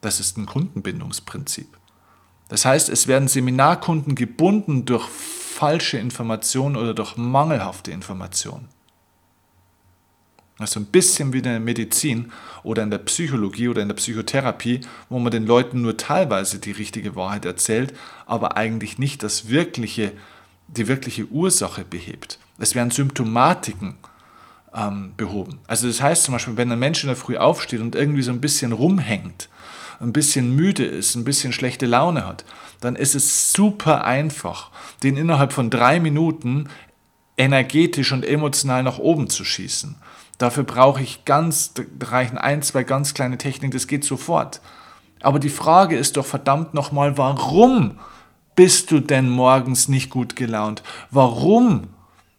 [0.00, 1.81] Das ist ein Kundenbindungsprinzip.
[2.52, 8.68] Das heißt, es werden Seminarkunden gebunden durch falsche Informationen oder durch mangelhafte Informationen.
[10.58, 12.30] Also ein bisschen wie in der Medizin
[12.62, 16.72] oder in der Psychologie oder in der Psychotherapie, wo man den Leuten nur teilweise die
[16.72, 17.94] richtige Wahrheit erzählt,
[18.26, 20.12] aber eigentlich nicht das wirkliche,
[20.68, 22.38] die wirkliche Ursache behebt.
[22.58, 23.94] Es werden Symptomatiken
[24.74, 25.60] ähm, behoben.
[25.68, 28.30] Also das heißt zum Beispiel, wenn ein Mensch in der Früh aufsteht und irgendwie so
[28.30, 29.48] ein bisschen rumhängt,
[30.00, 32.44] ein bisschen müde ist, ein bisschen schlechte Laune hat,
[32.80, 34.70] dann ist es super einfach,
[35.02, 36.68] den innerhalb von drei Minuten
[37.36, 39.96] energetisch und emotional nach oben zu schießen.
[40.38, 44.60] Dafür brauche ich ganz, da reichen ein, zwei ganz kleine Techniken, das geht sofort.
[45.20, 47.98] Aber die Frage ist doch verdammt nochmal, warum
[48.56, 50.82] bist du denn morgens nicht gut gelaunt?
[51.10, 51.88] Warum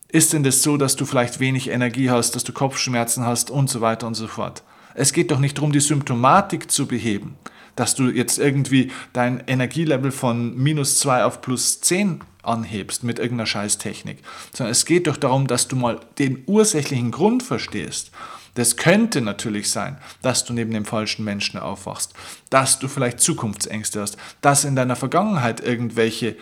[0.10, 3.70] ist denn das so, dass du vielleicht wenig Energie hast, dass du Kopfschmerzen hast und
[3.70, 4.64] so weiter und so fort?
[4.96, 7.38] Es geht doch nicht darum, die Symptomatik zu beheben
[7.76, 13.48] dass du jetzt irgendwie dein Energielevel von minus 2 auf plus 10 anhebst mit irgendeiner
[13.48, 14.20] Scheißtechnik,
[14.54, 18.12] sondern es geht doch darum, dass du mal den ursächlichen Grund verstehst.
[18.56, 22.14] Das könnte natürlich sein, dass du neben dem falschen Menschen aufwachst,
[22.52, 26.36] dass du vielleicht Zukunftsängste hast, dass in deiner Vergangenheit irgendwelche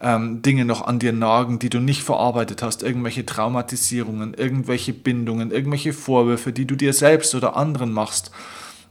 [0.00, 5.50] ähm, Dinge noch an dir nagen, die du nicht verarbeitet hast, irgendwelche Traumatisierungen, irgendwelche Bindungen,
[5.50, 8.30] irgendwelche Vorwürfe, die du dir selbst oder anderen machst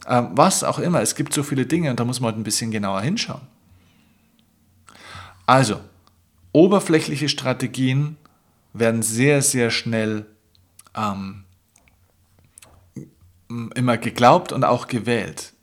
[0.08, 1.02] ähm, was auch immer.
[1.02, 3.42] Es gibt so viele Dinge und da muss man halt ein bisschen genauer hinschauen.
[5.46, 5.80] Also,
[6.52, 8.18] oberflächliche Strategien
[8.74, 10.26] werden sehr, sehr schnell
[10.96, 11.44] ähm,
[13.76, 15.54] immer geglaubt und auch gewählt.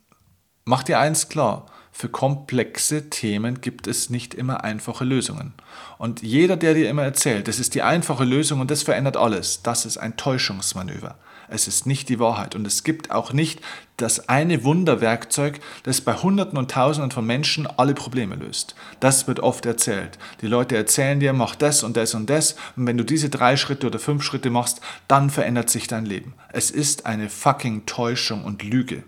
[0.64, 5.52] Mach dir eins klar, für komplexe Themen gibt es nicht immer einfache Lösungen.
[5.98, 9.62] Und jeder, der dir immer erzählt, das ist die einfache Lösung und das verändert alles,
[9.62, 11.16] das ist ein Täuschungsmanöver.
[11.48, 12.54] Es ist nicht die Wahrheit.
[12.54, 13.60] Und es gibt auch nicht
[13.98, 18.74] das eine Wunderwerkzeug, das bei Hunderten und Tausenden von Menschen alle Probleme löst.
[19.00, 20.18] Das wird oft erzählt.
[20.40, 22.56] Die Leute erzählen dir, mach das und das und das.
[22.74, 26.32] Und wenn du diese drei Schritte oder fünf Schritte machst, dann verändert sich dein Leben.
[26.52, 29.04] Es ist eine fucking Täuschung und Lüge.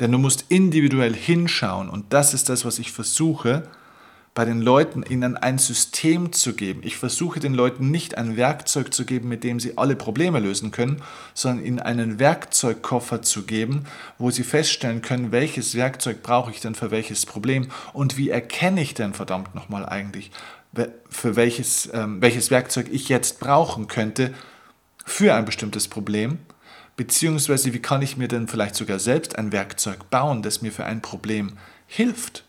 [0.00, 1.88] Denn du musst individuell hinschauen.
[1.88, 3.68] Und das ist das, was ich versuche,
[4.34, 6.80] bei den Leuten, ihnen ein System zu geben.
[6.82, 10.72] Ich versuche den Leuten nicht ein Werkzeug zu geben, mit dem sie alle Probleme lösen
[10.72, 11.00] können,
[11.34, 13.84] sondern ihnen einen Werkzeugkoffer zu geben,
[14.18, 18.82] wo sie feststellen können, welches Werkzeug brauche ich denn für welches Problem und wie erkenne
[18.82, 20.32] ich denn verdammt nochmal eigentlich,
[21.08, 24.34] für welches, ähm, welches Werkzeug ich jetzt brauchen könnte
[25.06, 26.38] für ein bestimmtes Problem,
[26.96, 30.84] beziehungsweise wie kann ich mir denn vielleicht sogar selbst ein Werkzeug bauen, das mir für
[30.84, 32.44] ein Problem hilft.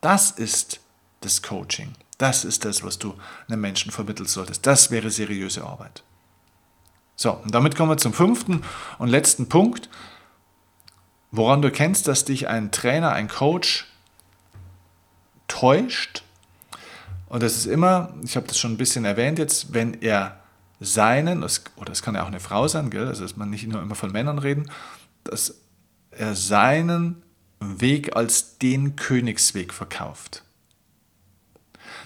[0.00, 0.80] Das ist
[1.20, 1.92] das Coaching.
[2.18, 3.14] Das ist das, was du
[3.48, 4.66] einem Menschen vermitteln solltest.
[4.66, 6.02] Das wäre seriöse Arbeit.
[7.16, 8.62] So, und damit kommen wir zum fünften
[8.98, 9.90] und letzten Punkt,
[11.30, 13.86] woran du kennst, dass dich ein Trainer, ein Coach
[15.48, 16.22] täuscht.
[17.28, 20.39] Und das ist immer, ich habe das schon ein bisschen erwähnt jetzt, wenn er
[20.80, 21.44] seinen,
[21.76, 23.94] oder es kann ja auch eine Frau sein, gell, also dass man nicht nur immer
[23.94, 24.70] von Männern reden,
[25.24, 25.60] dass
[26.10, 27.22] er seinen
[27.60, 30.42] Weg als den Königsweg verkauft.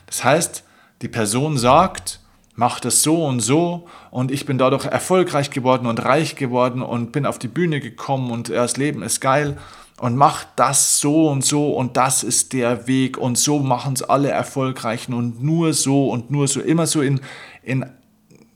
[0.06, 0.64] Das heißt,
[1.02, 2.20] die Person sagt,
[2.56, 7.12] mach das so und so und ich bin dadurch erfolgreich geworden und reich geworden und
[7.12, 9.56] bin auf die Bühne gekommen und das Leben ist geil
[10.00, 14.02] und mach das so und so und das ist der Weg und so machen es
[14.02, 17.20] alle Erfolgreichen und nur so und nur so, immer so in,
[17.62, 17.86] in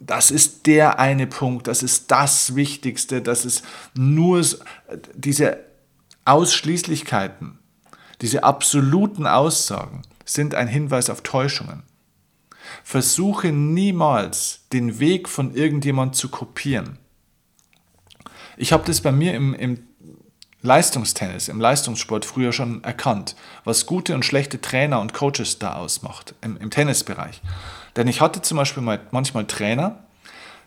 [0.01, 4.45] das ist der eine Punkt, das ist das Wichtigste, das ist nur
[5.15, 5.59] diese
[6.25, 7.59] Ausschließlichkeiten,
[8.21, 11.83] diese absoluten Aussagen sind ein Hinweis auf Täuschungen.
[12.85, 16.99] Versuche niemals den Weg von irgendjemand zu kopieren.
[18.57, 19.89] Ich habe das bei mir im, im
[20.61, 26.35] Leistungstennis, im Leistungssport früher schon erkannt, was gute und schlechte Trainer und Coaches da ausmacht,
[26.43, 27.41] im, im Tennisbereich.
[27.99, 29.99] Denn ich hatte zum Beispiel mal, manchmal Trainer,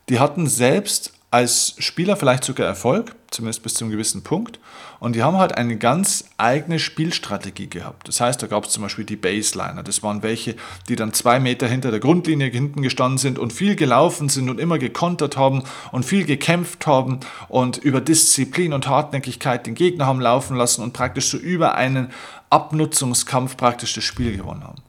[0.09, 4.59] die hatten selbst als Spieler vielleicht sogar Erfolg, zumindest bis zu einem gewissen Punkt.
[4.99, 8.09] Und die haben halt eine ganz eigene Spielstrategie gehabt.
[8.09, 9.81] Das heißt, da gab es zum Beispiel die Baseliner.
[9.81, 10.57] Das waren welche,
[10.89, 14.59] die dann zwei Meter hinter der Grundlinie hinten gestanden sind und viel gelaufen sind und
[14.59, 15.63] immer gekontert haben
[15.93, 20.91] und viel gekämpft haben und über Disziplin und Hartnäckigkeit den Gegner haben laufen lassen und
[20.91, 22.11] praktisch so über einen
[22.49, 24.81] Abnutzungskampf praktisch das Spiel gewonnen haben.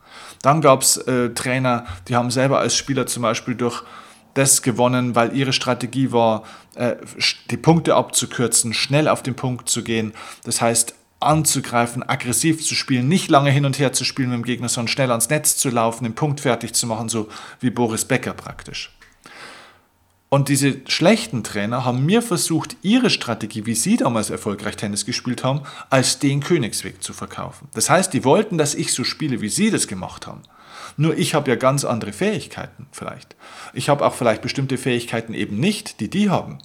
[0.42, 3.82] Dann gab es äh, Trainer, die haben selber als Spieler zum Beispiel durch
[4.34, 6.96] das gewonnen, weil ihre Strategie war, äh,
[7.50, 10.12] die Punkte abzukürzen, schnell auf den Punkt zu gehen.
[10.44, 14.44] Das heißt, anzugreifen, aggressiv zu spielen, nicht lange hin und her zu spielen mit dem
[14.44, 17.28] Gegner, sondern schnell ans Netz zu laufen, den Punkt fertig zu machen, so
[17.60, 18.90] wie Boris Becker praktisch.
[20.32, 25.44] Und diese schlechten Trainer haben mir versucht, ihre Strategie, wie sie damals erfolgreich Tennis gespielt
[25.44, 27.68] haben, als den Königsweg zu verkaufen.
[27.74, 30.40] Das heißt, die wollten, dass ich so spiele, wie sie das gemacht haben.
[30.96, 33.36] Nur ich habe ja ganz andere Fähigkeiten vielleicht.
[33.74, 36.60] Ich habe auch vielleicht bestimmte Fähigkeiten eben nicht, die die haben.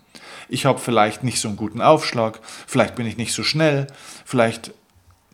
[0.48, 3.88] Ich habe vielleicht nicht so einen guten Aufschlag, vielleicht bin ich nicht so schnell,
[4.24, 4.72] vielleicht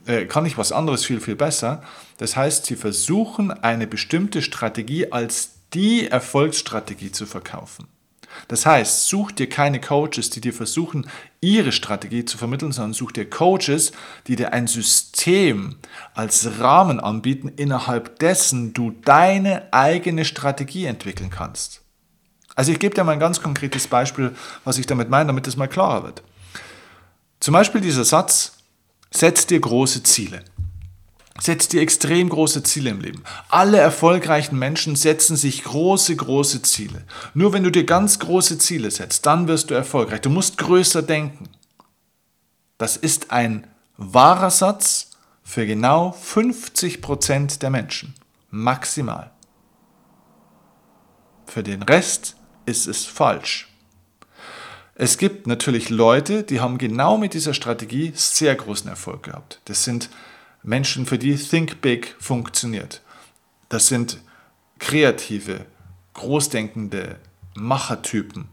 [0.07, 1.83] äh, kann ich was anderes viel, viel besser.
[2.17, 7.85] Das heißt, sie versuchen eine bestimmte Strategie als die Erfolgsstrategie zu verkaufen.
[8.47, 11.07] Das heißt, such dir keine Coaches, die dir versuchen,
[11.41, 13.91] ihre Strategie zu vermitteln, sondern such dir Coaches,
[14.27, 15.75] die dir ein System
[16.13, 21.81] als Rahmen anbieten, innerhalb dessen du deine eigene Strategie entwickeln kannst.
[22.55, 25.57] Also ich gebe dir mal ein ganz konkretes Beispiel, was ich damit meine, damit es
[25.57, 26.23] mal klarer wird.
[27.39, 28.57] Zum Beispiel dieser Satz,
[29.11, 30.43] setz dir große Ziele.
[31.39, 33.23] Setz dir extrem große Ziele im Leben.
[33.49, 37.03] Alle erfolgreichen Menschen setzen sich große, große Ziele.
[37.33, 40.21] Nur wenn du dir ganz große Ziele setzt, dann wirst du erfolgreich.
[40.21, 41.49] Du musst größer denken.
[42.77, 43.67] Das ist ein
[43.97, 45.11] wahrer Satz
[45.43, 48.13] für genau 50 Prozent der Menschen.
[48.49, 49.31] Maximal.
[51.47, 53.69] Für den Rest ist es falsch.
[54.95, 59.59] Es gibt natürlich Leute, die haben genau mit dieser Strategie sehr großen Erfolg gehabt.
[59.65, 60.09] Das sind
[60.63, 63.01] Menschen, für die Think Big funktioniert.
[63.67, 64.19] Das sind
[64.79, 65.65] kreative,
[66.13, 67.17] großdenkende
[67.55, 68.47] Machertypen,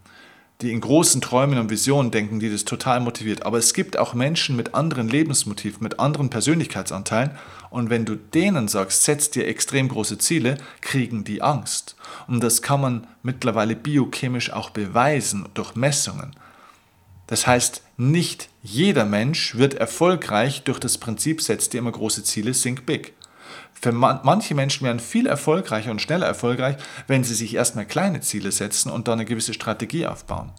[0.61, 3.47] die in großen Träumen und Visionen denken, die das total motiviert.
[3.47, 7.31] Aber es gibt auch Menschen mit anderen Lebensmotiven, mit anderen Persönlichkeitsanteilen.
[7.71, 11.97] Und wenn du denen sagst, setz dir extrem große Ziele, kriegen die Angst.
[12.27, 16.33] Und das kann man mittlerweile biochemisch auch beweisen durch Messungen.
[17.31, 22.51] Das heißt, nicht jeder Mensch wird erfolgreich durch das Prinzip, setzt dir immer große Ziele,
[22.51, 23.15] think big.
[23.73, 28.51] Für manche Menschen werden viel erfolgreicher und schneller erfolgreich, wenn sie sich erstmal kleine Ziele
[28.51, 30.51] setzen und dann eine gewisse Strategie aufbauen.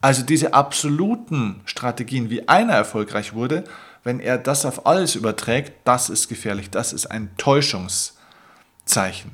[0.00, 3.62] Also diese absoluten Strategien, wie einer erfolgreich wurde,
[4.02, 9.30] wenn er das auf alles überträgt, das ist gefährlich, das ist ein Täuschungszeichen.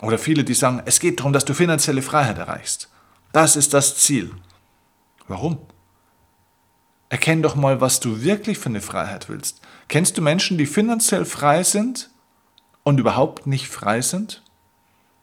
[0.00, 2.88] Oder viele, die sagen, es geht darum, dass du finanzielle Freiheit erreichst.
[3.32, 4.34] Das ist das Ziel.
[5.28, 5.58] Warum?
[7.08, 9.60] Erkenn doch mal, was du wirklich für eine Freiheit willst.
[9.88, 12.10] Kennst du Menschen, die finanziell frei sind
[12.84, 14.42] und überhaupt nicht frei sind?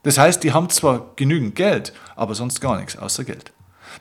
[0.02, 3.52] Das heißt, die haben zwar genügend Geld, aber sonst gar nichts außer Geld.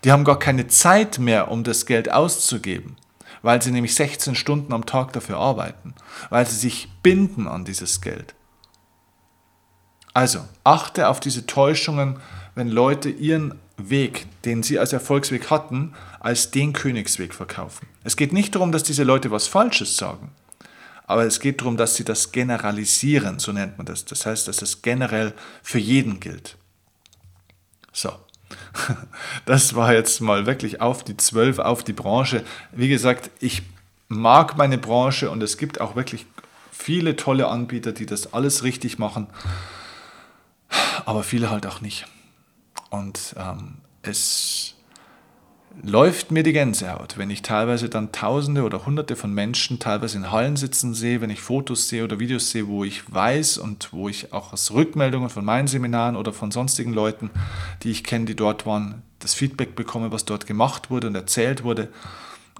[0.03, 2.97] Die haben gar keine Zeit mehr, um das Geld auszugeben,
[3.41, 5.95] weil sie nämlich 16 Stunden am Tag dafür arbeiten,
[6.29, 8.35] weil sie sich binden an dieses Geld.
[10.13, 12.19] Also achte auf diese Täuschungen,
[12.57, 17.87] wenn Leute ihren Weg, den sie als Erfolgsweg hatten, als den Königsweg verkaufen.
[18.03, 20.31] Es geht nicht darum, dass diese Leute was Falsches sagen,
[21.05, 24.05] aber es geht darum, dass sie das generalisieren, so nennt man das.
[24.05, 26.57] Das heißt, dass das generell für jeden gilt.
[27.93, 28.11] So,
[29.45, 32.43] das war jetzt mal wirklich auf die Zwölf, auf die Branche.
[32.71, 33.61] Wie gesagt, ich
[34.07, 36.25] mag meine Branche und es gibt auch wirklich
[36.71, 39.27] viele tolle Anbieter, die das alles richtig machen,
[41.05, 42.07] aber viele halt auch nicht.
[42.89, 44.76] Und ähm, es
[45.84, 50.32] läuft mir die Gänsehaut, wenn ich teilweise dann Tausende oder Hunderte von Menschen teilweise in
[50.32, 54.10] Hallen sitzen sehe, wenn ich Fotos sehe oder Videos sehe, wo ich weiß und wo
[54.10, 57.30] ich auch aus Rückmeldungen von meinen Seminaren oder von sonstigen Leuten,
[57.84, 61.63] die ich kenne, die dort waren, das Feedback bekomme, was dort gemacht wurde und erzählt
[61.63, 61.89] wurde.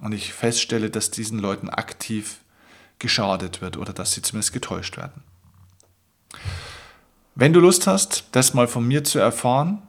[0.00, 2.38] Und ich feststelle, dass diesen Leuten aktiv
[2.98, 5.22] geschadet wird oder dass sie zumindest getäuscht werden.
[7.34, 9.82] Wenn du Lust hast, das mal von mir zu erfahren,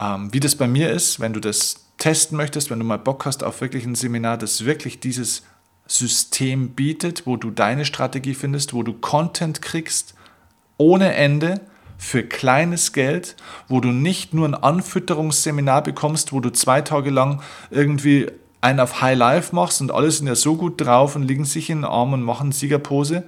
[0.00, 3.26] ähm, wie das bei mir ist, wenn du das testen möchtest, wenn du mal Bock
[3.26, 5.42] hast auf wirklich ein Seminar, das wirklich dieses
[5.86, 10.14] System bietet, wo du deine Strategie findest, wo du Content kriegst
[10.78, 11.60] ohne Ende
[11.98, 13.36] für kleines Geld,
[13.68, 18.28] wo du nicht nur ein Anfütterungsseminar bekommst, wo du zwei Tage lang irgendwie
[18.62, 21.68] einen auf High Life machst und alle sind ja so gut drauf und liegen sich
[21.68, 23.24] in den Armen und machen Siegerpose,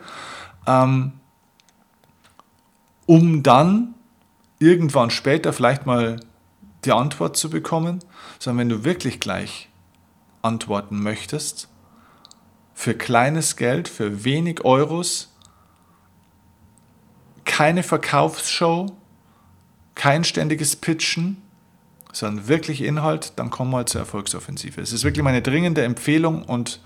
[0.67, 1.13] ähm,
[3.05, 3.95] um dann
[4.59, 6.21] irgendwann später vielleicht mal
[6.85, 8.01] die Antwort zu bekommen,
[8.39, 9.69] sondern wenn du wirklich gleich
[10.43, 11.69] antworten möchtest,
[12.75, 15.33] für kleines Geld, für wenig Euros,
[17.45, 18.97] keine Verkaufsshow,
[19.95, 21.43] kein ständiges Pitchen,
[22.13, 24.81] sondern wirklich Inhalt, dann komm mal zur Erfolgsoffensive.
[24.81, 26.81] Es ist wirklich meine dringende Empfehlung und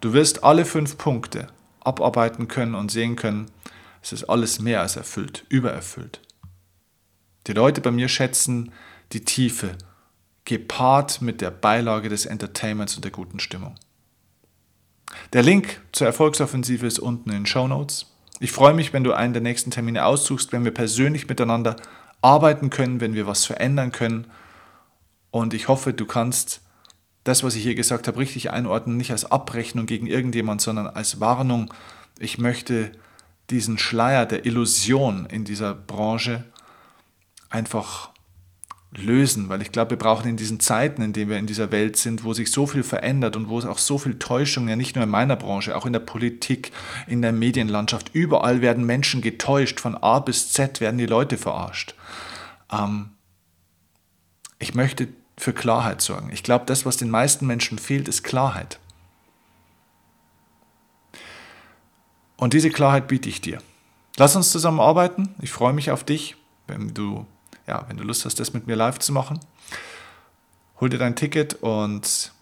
[0.00, 1.48] du wirst alle fünf Punkte
[1.80, 3.50] abarbeiten können und sehen können,
[4.02, 6.20] es ist alles mehr als erfüllt, übererfüllt.
[7.46, 8.72] Die Leute bei mir schätzen
[9.12, 9.76] die Tiefe,
[10.44, 13.74] gepaart mit der Beilage des Entertainments und der guten Stimmung.
[15.32, 18.06] Der Link zur Erfolgsoffensive ist unten in den Show Notes.
[18.40, 21.76] Ich freue mich, wenn du einen der nächsten Termine aussuchst, wenn wir persönlich miteinander
[22.22, 24.26] arbeiten können, wenn wir was verändern können.
[25.30, 26.62] Und ich hoffe, du kannst
[27.24, 31.20] das, was ich hier gesagt habe, richtig einordnen, nicht als Abrechnung gegen irgendjemand, sondern als
[31.20, 31.72] Warnung.
[32.18, 32.92] Ich möchte
[33.50, 36.44] diesen Schleier der Illusion in dieser Branche
[37.50, 38.10] einfach
[38.96, 41.96] lösen, weil ich glaube, wir brauchen in diesen Zeiten, in denen wir in dieser Welt
[41.96, 44.96] sind, wo sich so viel verändert und wo es auch so viel Täuschung, ja nicht
[44.96, 46.72] nur in meiner Branche, auch in der Politik,
[47.06, 51.94] in der Medienlandschaft, überall werden Menschen getäuscht, von A bis Z werden die Leute verarscht.
[52.72, 53.10] Ähm,
[54.58, 56.30] ich möchte für Klarheit sorgen.
[56.32, 58.80] Ich glaube, das, was den meisten Menschen fehlt, ist Klarheit.
[62.36, 63.60] Und diese Klarheit biete ich dir.
[64.16, 65.34] Lass uns zusammen arbeiten.
[65.40, 66.36] Ich freue mich auf dich,
[66.66, 67.26] wenn du
[67.68, 69.38] ja, wenn du Lust hast, das mit mir live zu machen,
[70.80, 72.32] hol dir dein Ticket und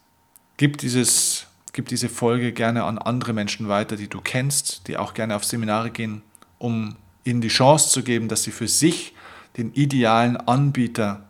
[0.57, 5.13] gib, dieses, gib diese Folge gerne an andere Menschen weiter, die du kennst, die auch
[5.15, 6.23] gerne auf Seminare gehen,
[6.59, 9.15] um ihnen die Chance zu geben, dass sie für sich
[9.57, 11.27] den idealen Anbieter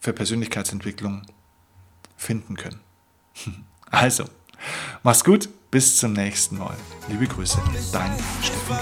[0.00, 1.22] für Persönlichkeitsentwicklung
[2.16, 2.80] finden können.
[3.90, 4.24] Also,
[5.02, 6.76] mach's gut, bis zum nächsten Mal.
[7.08, 7.58] Liebe Grüße,
[7.90, 8.12] dein
[8.42, 8.76] Steffen.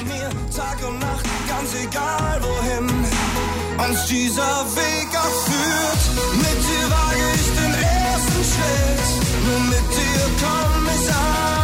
[3.79, 6.03] Uns dieser Weg auch führt.
[6.37, 9.07] Mit dir wage ich den ersten Schritt,
[9.45, 11.56] nur mit dir komm ich an.